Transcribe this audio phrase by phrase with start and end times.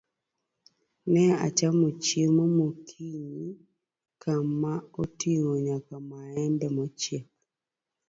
[1.11, 3.39] Ne achamo chiemo mokinyi
[4.23, 7.25] kama oting'o nyaka maembe mochiek.